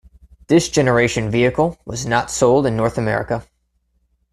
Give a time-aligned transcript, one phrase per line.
[0.47, 3.45] This generation vehicle was not sold in North America.